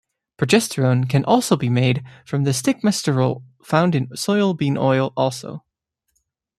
Progesterone 0.39 1.07
can 1.07 1.23
also 1.25 1.55
be 1.55 1.69
made 1.69 2.03
from 2.25 2.43
the 2.43 2.53
stigmasterol 2.55 3.43
found 3.63 3.93
in 3.93 4.07
soybean 4.07 4.75
oil 4.75 5.13
also. 5.15 5.63